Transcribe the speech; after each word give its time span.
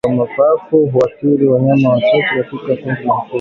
Mara 0.03 0.07
nyingi 0.07 0.15
ugonjwa 0.15 0.45
wa 0.45 0.51
mapafu 0.51 0.77
huathiri 0.87 1.47
wanyama 1.47 1.89
wachache 1.89 2.27
katika 2.35 2.57
kundi 2.57 2.81
la 2.85 2.93
mifugo 2.97 3.25